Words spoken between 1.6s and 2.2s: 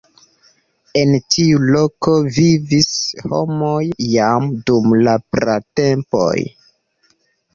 loko